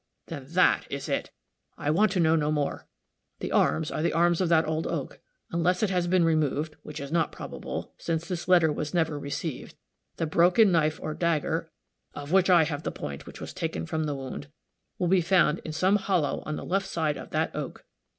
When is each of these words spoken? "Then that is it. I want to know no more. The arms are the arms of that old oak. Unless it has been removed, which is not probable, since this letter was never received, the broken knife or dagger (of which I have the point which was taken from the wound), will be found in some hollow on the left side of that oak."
"Then 0.25 0.45
that 0.47 0.87
is 0.91 1.07
it. 1.07 1.29
I 1.77 1.91
want 1.91 2.11
to 2.13 2.19
know 2.19 2.35
no 2.35 2.51
more. 2.51 2.87
The 3.37 3.51
arms 3.51 3.91
are 3.91 4.01
the 4.01 4.13
arms 4.13 4.41
of 4.41 4.49
that 4.49 4.67
old 4.67 4.87
oak. 4.87 5.19
Unless 5.51 5.83
it 5.83 5.91
has 5.91 6.07
been 6.07 6.25
removed, 6.25 6.75
which 6.81 6.99
is 6.99 7.11
not 7.11 7.31
probable, 7.31 7.93
since 7.99 8.27
this 8.27 8.47
letter 8.47 8.73
was 8.73 8.95
never 8.95 9.19
received, 9.19 9.75
the 10.17 10.25
broken 10.25 10.71
knife 10.71 10.99
or 11.03 11.13
dagger 11.13 11.71
(of 12.15 12.31
which 12.31 12.49
I 12.49 12.63
have 12.63 12.81
the 12.81 12.91
point 12.91 13.27
which 13.27 13.39
was 13.39 13.53
taken 13.53 13.85
from 13.85 14.05
the 14.05 14.15
wound), 14.15 14.47
will 14.97 15.07
be 15.07 15.21
found 15.21 15.59
in 15.59 15.71
some 15.71 15.97
hollow 15.97 16.41
on 16.47 16.55
the 16.55 16.65
left 16.65 16.87
side 16.87 17.15
of 17.17 17.29
that 17.29 17.55
oak." 17.55 17.85